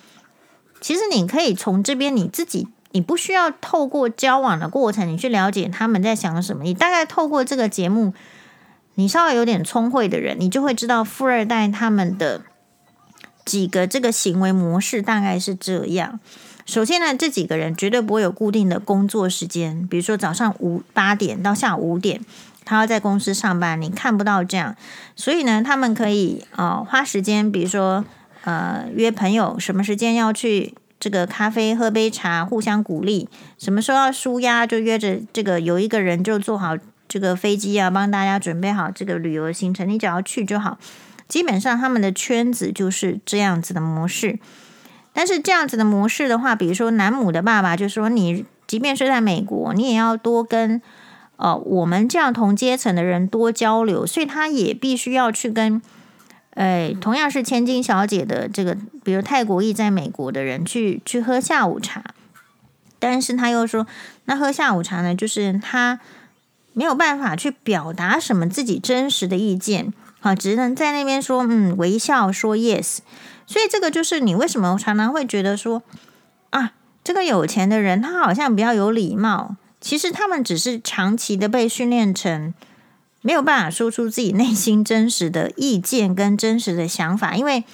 [0.79, 8.13] 其实你可以从这边你自己，你不需要透过交往的过程，你去了解他们在想什么，你大概透过这个节目。
[8.95, 12.41] 你稍微有点聪慧的人，你就会知道富二代他们的
[13.43, 16.19] 几个这个行为模式大概是这样。
[16.67, 22.21] 首先呢，这几个人绝对不会有固定的工作时间，比如说早上五八点到下午五点，
[22.65, 24.75] 他要在公司上班，你看不到这样。
[25.15, 28.03] 所以呢，他们可以呃花时间，比如说
[28.43, 33.27] 呃约朋友，什么时间要去这个咖啡喝杯茶，互相鼓励。
[33.57, 36.77] 什么时候要舒压，就约着这个有一个人就做好。
[37.05, 40.79] 这个飞机啊，帮大家准备好这个旅游行程，你只要去就好。
[41.27, 44.39] 基本上他们的圈子就是这样子的模式。
[45.11, 50.81] 但是这样子的模式的话，比如说南母的爸爸就说：“你即便是在美国，你也要多跟
[51.37, 55.81] 呃我们这样同阶层的人多交流。”所以他也必须要去跟
[56.55, 62.03] 哎同样是千金小姐的这个，比如泰国裔在美国的人去去喝下午茶。
[62.99, 63.85] 但是他又说
[64.25, 65.99] ：“那喝下午茶呢，就是他。”
[66.75, 72.97] 没有办法去表达什么自己真实的意见，啊，只能在那边说嗯，微笑说 yes。
[73.45, 75.83] 所以这个就是你为什么常常会觉得说
[76.49, 76.71] 啊，
[77.03, 82.53] 这个有钱的人他好像比较有礼貌，其实他们只是长期的被训练成
[83.21, 87.65] 没有办法说出自己内心真实的意见跟真实的想法，因为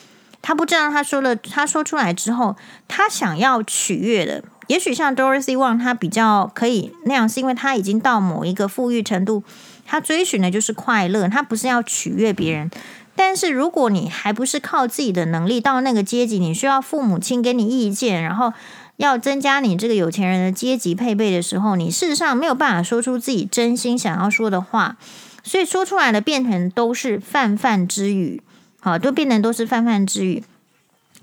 [0.41, 2.55] 他不知道他说了，他说出来之后，
[2.87, 4.43] 他想要取悦的。
[4.65, 9.43] 也许像 Dorothy Wang，他比较可以那样，是因为他已经到某一个富裕程度，
[9.85, 12.71] 他追寻的就是快乐，他不是要取悦别人。
[13.15, 18.53] 但是如果你还不是靠自己的能力到那个阶级，你需要父母亲给你意见，然后
[18.99, 24.97] 要增加你这个有钱人的阶级配备的时候，你事实上没有办法说出自己真心想要说的话，
[25.41, 28.43] 所以说出来的变成都是泛泛之语，
[28.81, 30.43] 好，都变成都是泛泛之语。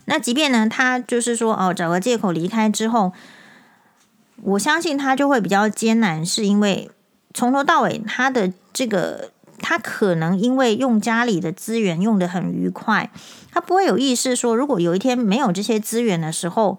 [0.07, 3.12] 那即便呢，他就是说哦，找个借口离开之后。
[4.43, 6.91] 我相信他就会比较艰难，是因为
[7.33, 13.11] 从头到尾他的这个，他可能因为用家里的资源用得很愉快，
[13.51, 16.79] 他不会有意识说，如果有一天没有这些资源的时候，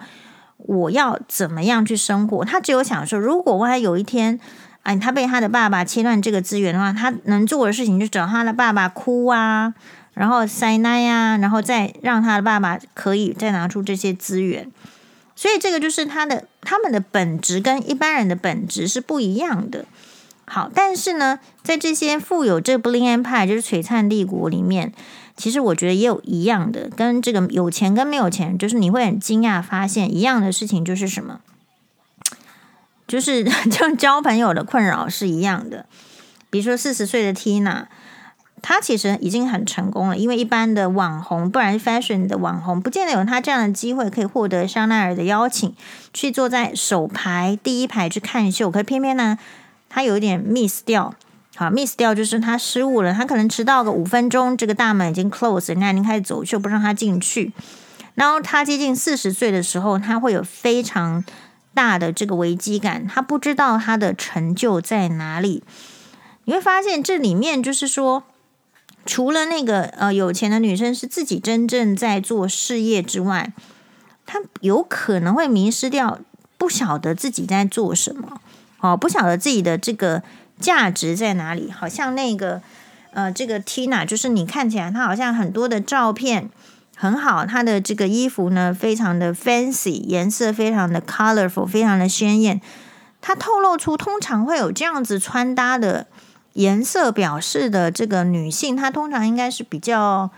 [0.67, 2.45] 我要怎么样去生活？
[2.45, 4.39] 他只有想说，如果万一有一天，
[4.83, 9.73] 哎，他被他的爸爸切断这个资源的话，他能做的事情就找他的爸爸哭啊，
[10.13, 14.71] 然后塞奶呀，然后再让他的爸爸可以再拿出这些资源。
[15.35, 19.85] 所以这个就是他的他们的本质跟一般人的本质是不一样的。
[20.45, 24.93] 好，但是呢，在这些富有这 Bling Empire 就是璀璨帝国里面，
[25.37, 31.39] 其实我觉得也有一样的，跟这个有钱跟没有钱，就是你会很惊讶发现一样的事情，就是什么？
[33.07, 35.85] 就是 就交朋友的困扰是一样的。
[36.49, 37.85] 比如说四十岁的 Tina。
[38.59, 45.75] 她其实已经很成功了，因为一般的网红，不然 fashion 的网红，不见得有她这样的机会可以获得香奈儿的邀请，
[46.11, 48.71] 去坐在首排第一排去看秀。
[48.71, 49.37] 可偏偏呢，
[49.87, 51.13] 她有一点 miss 掉，
[51.57, 57.51] 好 miss 掉就是他失误了，他可能迟到个五分钟，这个大门已经 close，人家已经开始走秀，不让他进去。
[58.15, 61.25] 然后他接近四十岁的时候，他会有非常
[61.73, 65.63] 大的这个危机感，他不知道他的成就在哪里。
[66.45, 68.23] 你会发现这里面就是说。
[69.05, 73.53] 除了那个呃有钱的女生是自己真正在做事业之外，
[74.25, 76.19] 她有可能会迷失掉，
[76.57, 78.41] 不晓得自己在做什么，
[78.81, 80.21] 哦，不晓得自己的这个
[80.59, 81.71] 价值在哪里。
[81.71, 82.61] 好像那个
[83.11, 86.49] 呃这个 Tina，就是你看起来她好像很多的照片
[86.95, 92.61] 很好，她的这个衣服呢非常的 fancy，颜色非常的 colorful，非常的鲜艳。
[93.21, 96.07] 她透露出通常会有这样子穿搭的。
[96.53, 100.31] 颜色表示的这个女性，她通常应该是比较，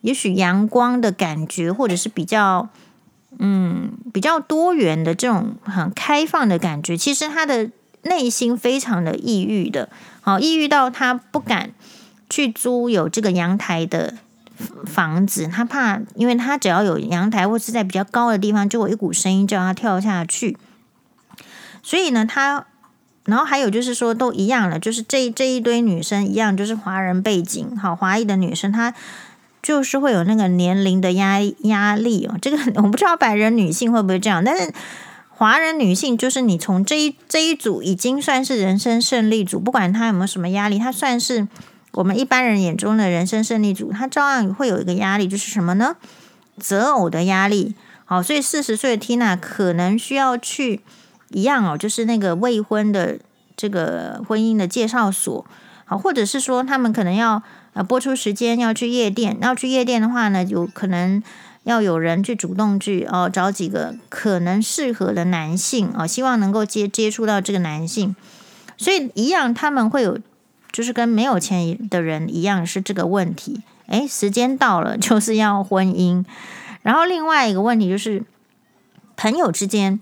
[0.00, 2.68] 也许阳光的感觉，或者是比较，
[3.38, 6.96] 嗯，比较多元的这种很开放的感觉。
[6.96, 7.70] 其实她的
[8.02, 9.88] 内心非常的抑郁的，
[10.20, 11.70] 好，抑郁到她不敢
[12.28, 14.14] 去租有这个阳台的
[14.86, 20.56] 房子，她怕，因为她只要有阳台或是在比较高的地方，就有一股声音叫她跳下去。
[21.82, 22.66] 所以呢，她。
[23.24, 28.92] 然后还有就是说，都一样了，就是这这一堆女生一样，就是华人背景，好，华裔的女生，她
[29.62, 32.36] 就是会有那个年龄的压压力哦。
[32.42, 34.74] 这个我不知道白人女性会不会这样，但是
[35.42, 41.48] 华人女性就是你从这一这一组已经算是人生胜利组，不管她有没有什么压力，她算是
[41.94, 45.96] 我们一般人眼中的人生胜利组，她照样会有一个压力，就是什么呢？
[46.60, 47.74] 择偶的压力。
[48.04, 50.80] 好，所以四十岁的 Tina 可能需要去
[51.30, 53.18] 一样哦，就是那个未婚的
[53.56, 55.44] 这个婚姻的介绍所，
[55.86, 61.20] 好，或者是说他们可能要呃播出时间要去夜店，要去夜店的话呢，有可能
[61.64, 68.16] 要有人去主动去哦找几个可能适合的男性啊，希望能够接接触到这个男性，
[68.76, 70.18] 所以一样他们会有，
[70.72, 76.24] 就是跟没有钱的人一样是这个问题，诶，时间到了就是要婚姻。
[76.82, 78.24] 然后另外一个问题就是，
[79.16, 80.00] 朋友之间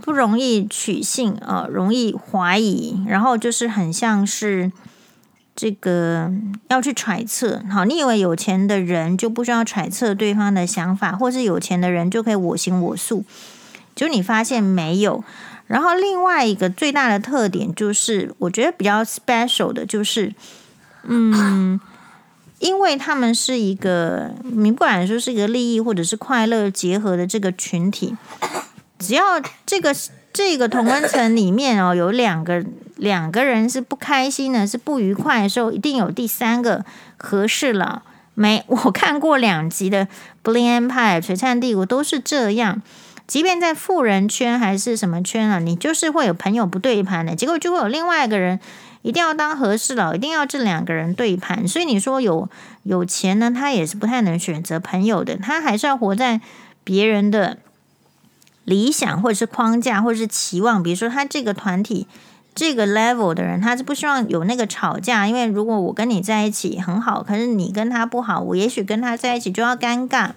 [0.00, 4.70] 不容易取信啊，容易怀疑，然后就是很像是
[5.54, 6.30] 这个
[6.68, 7.62] 要去揣测。
[7.70, 13.24] 好，你以为有钱的人就不需要揣测对方的想法，或是有钱的人就可以我行我素？
[13.94, 15.24] 就你发现没有？
[15.66, 20.34] 然后另外一个最大的特点就是，我觉得比较 special 的就是，
[21.04, 21.80] 嗯。
[22.58, 28.16] 因为他们是一个，你不管说是一个利益或者是快乐结合的这个群体，
[29.00, 29.92] 只要这个
[30.32, 32.64] 这个同温层里面哦有两个
[32.96, 36.84] 两个人是不开心的，是不愉快的时候，一定有第三个
[37.16, 38.02] 合适了。
[38.34, 40.06] 没，我看过两集的
[40.42, 42.80] 《Bling Empire》璀璨帝国都是这样，
[43.26, 48.58] 即便在富人圈还是什么圈啊，你就是会有朋友不对盘的，结果就会有另外一个人。
[49.04, 51.66] 一定要当和事佬，一定要这两个人对盘。
[51.66, 52.48] 所以你说有
[52.84, 56.40] 有钱呢，他也是不太能选择朋友的，他还是要活在
[56.84, 57.58] 别人的
[58.64, 60.82] 理想或者是框架或者是期望。
[60.82, 62.06] 比如说他这个团体
[62.54, 70.30] 这个 level 的人，他是不希望有那个吵架，因为如果我跟你在一起很好，可是你跟他不好，我也许跟他在一起就要尴尬。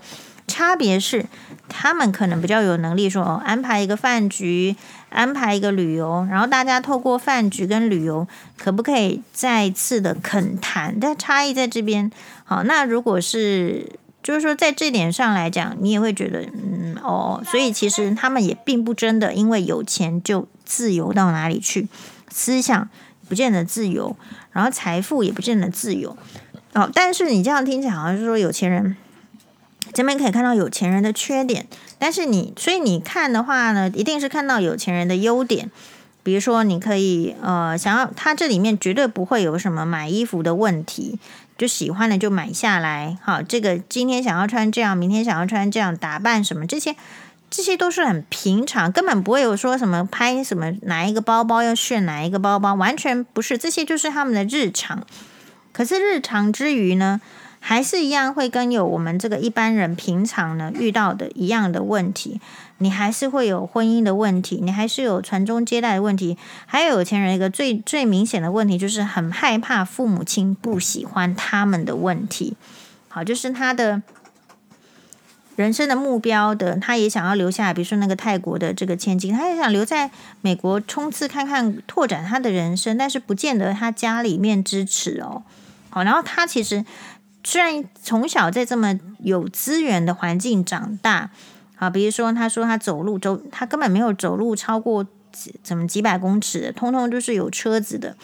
[0.48, 1.26] 差别是，
[1.68, 4.76] 他们可能比较有能力说，哦，安排一个饭局，
[5.10, 11.00] 安排一个旅游，然后大家透过饭局跟旅游，可不可以再次的恳谈？
[11.00, 12.12] 但差异在这边。
[12.44, 13.92] 好，那如果是，
[14.26, 21.88] 就是说在这点上来讲，你也会觉得，嗯，哦，所以其实他们也并不真的因为有钱就自由到哪里去，
[22.32, 22.90] 思想
[23.30, 24.16] 不见得自由，
[24.52, 26.18] 然后财富也不见得自由。
[26.74, 28.98] 哦，但是你这样听起来好像是说有钱人。
[29.94, 31.68] 这边可以看到有钱人的缺点，
[32.00, 35.70] 但是你所以你看的话呢，一定是看到有钱人的优点。
[36.22, 41.20] 比如说，你可以呃想要他这里面绝对不会有什么买衣服的问题，
[41.58, 43.18] 就喜欢的就买下来。
[43.22, 46.96] 好，这个今天想要穿这样，明天想要穿这样，打扮什么这些，
[47.50, 55.06] 这些都是很平常，根本不会有说什么拍什么哪一个包包要炫哪一个包包，完全不是，这些就是他们的日常。
[55.72, 57.20] 可是日常之余呢，
[57.60, 62.40] 还是一样会跟有我们这个一般人平常呢遇到的一样的问题，
[62.80, 72.56] 你还是会有婚姻的问题，你还是有传宗接代的问题，还有有钱人一个最最明显的问题就是很害怕父母亲不喜欢他们的问题。
[73.08, 74.02] 好，就是他的
[75.56, 80.12] 人生的目标的，他也想要留下，比如说那个泰国的这个千金，他也想留在
[80.42, 85.44] 美国冲刺看看，拓展他的人生，但是不见得他家里面支持哦。
[85.90, 86.84] 好，然后他其实。
[87.48, 91.30] 虽然从小在这么有资源的环境长大，
[91.78, 95.06] 啊，比如说他说他走路走，他根本没有走路超过
[95.64, 98.16] 怎么几百公尺，通通都是有车子的。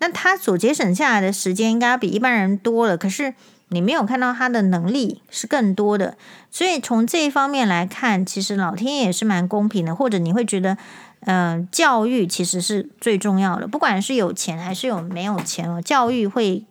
[0.00, 3.34] 那他所节省下来的时间应该比一般人多了，可是
[3.68, 6.16] 你没有看到他的能力是更多的。
[6.50, 9.94] 所以从这一方面来看，其实老天爷也是蛮公平的。
[9.94, 10.76] 或者你会觉得，
[11.20, 16.64] 嗯、教育其实是最重要的，不管是有钱还是有没有钱哦，教育会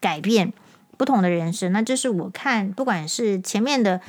[0.00, 0.52] 改变。
[0.96, 4.02] 不同的人生，那这是我看，不管是前面的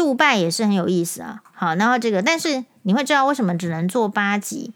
[0.00, 1.42] 杜拜也是很有意思啊。
[1.52, 4.72] 好，然后这个，但是你会知道为什么只能做八集，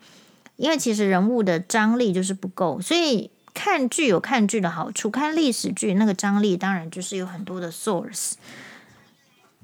[0.56, 8.32] 因为其实人物的张力就是不够，所以看剧有看剧的好处，看历史剧那个张力当然就是有很多的 source。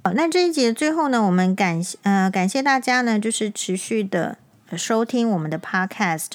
[0.03, 4.39] 好，那这一节最后呢，我们感谢呃感谢大家呢，就是持续的
[4.75, 6.31] 收听我们的 podcast。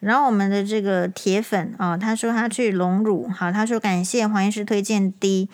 [0.00, 5.48] 然后我们的这个铁粉啊、他说他去隆乳，好，他说感谢黄医师推荐 D，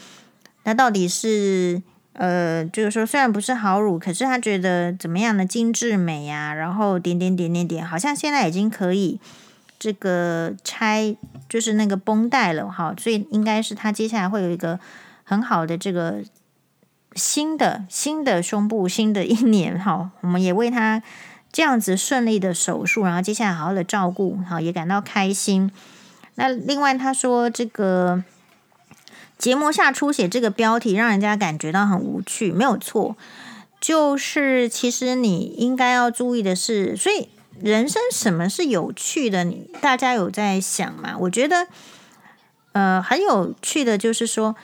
[0.65, 1.81] 那到底是
[2.15, 9.19] 呃，就是说虽然不是好乳，可是他觉得怎么样的精致美呀、然后点点点点点，好像现在已经可以
[9.79, 11.17] 这个拆，
[11.49, 14.79] 就是那个绷带了，哈，所以应该是他接下来会有一个
[15.25, 16.23] 很好的这个
[17.15, 21.03] 新的新的胸部，新的一年，哈，我们也为他。
[21.55, 25.71] 这样子顺利的手术，然后接下来好好的照顾，好，也感到开心。
[26.37, 28.25] 那另外他说，这个
[29.43, 33.17] 结膜下出血这个标题让人家感觉到很无趣，没有错，
[33.81, 37.29] 就是其实你应该要注意的是，所以
[37.61, 39.43] 人生什么是有趣的？
[39.43, 41.17] 你大家有在想吗？
[41.19, 41.67] 我觉得，
[42.71, 44.55] 呃，很有趣的就是说，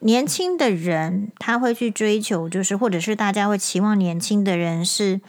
[0.00, 5.20] 年轻的人他会去追求，就是或者是大家会期望年轻的人是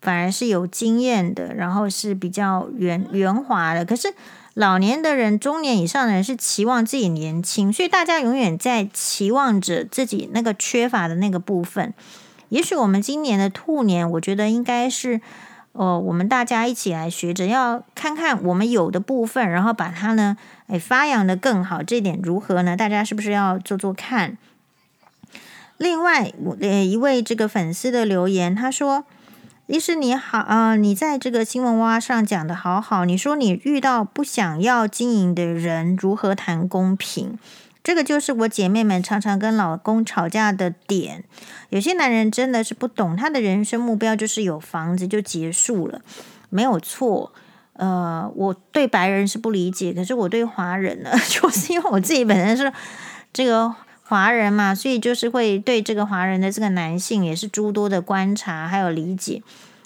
[0.00, 3.84] 反而是有经验的，然后是比较圆圆滑的。
[3.84, 4.14] 可是
[4.56, 11.92] 老年的人、中年以上的人是期望自己年轻，所以大家永远在期望着自己那个缺乏的那个部分。
[12.48, 15.20] 也许我们今年的兔年，我觉得应该是。
[15.78, 20.38] 哦，我们大家一起来学着，要看看我们有的部分，然后把它呢，
[20.68, 21.82] 哎，发扬得更好。
[21.82, 22.74] 这点如何呢？
[22.74, 24.38] 大家是不是要做做看？
[25.76, 29.04] 另外，我呃一位这个粉丝的留言，他说
[29.66, 37.36] ：“医师你好，啊、呃，你在这个新闻哇上讲的好好，你说你遇到不想要经营的人，如何谈公平？”
[37.82, 41.24] 这个就是我姐妹们常常跟老公吵架的点。
[41.70, 46.00] 有些男人真的是不懂，他的人生目标就是有房子就结束了，
[46.48, 47.32] 没有错。
[47.72, 52.72] 呃，我对白人是不理解，可是我对华人呢， 就是因为我自己本身是
[53.32, 53.74] 这个
[54.06, 59.42] 华人嘛，所以就是会对这个华人的这个男性也是诸多的观察还有理解。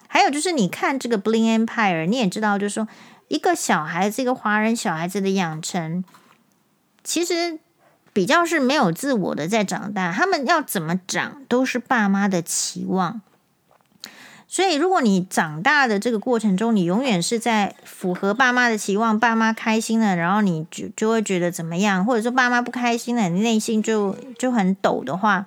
[0.07, 2.87] 还有就是你看这个《Bling Empire》，你也知道，就是说
[3.29, 6.05] 一个小孩子，一个华人小孩子的养成，
[7.03, 7.59] 其实。
[8.13, 13.23] 比较是没有自我的在长大，他们要怎么长都是爸妈的期望。
[14.53, 25.47] 所以，如果你长大的这个过程中，你永远是在符合爸妈的期望，爸妈开心了，然后你就就会觉得怎么样，或者说爸妈不开心了，你内心就就很抖的话，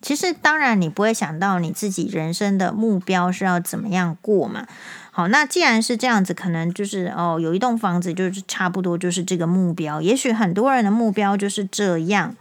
[0.00, 4.66] 其实当然你不会想到你自己人生的目标是要怎么样过嘛。
[5.10, 10.00] 好，那既然是这样子，可能就是哦，有一栋房子，就是差不多就是这个目标。
[10.00, 12.34] 也许很多人的目标就是这样，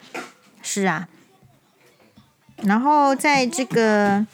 [0.62, 1.10] 是啊。
[2.64, 4.26] 然后在这个，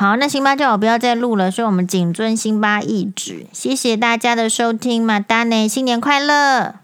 [0.00, 3.46] 好，那辛巴叫我不要再录了，所以我们谨遵辛巴意志。
[3.52, 6.76] 谢谢大家的收听，马达内，新年快乐。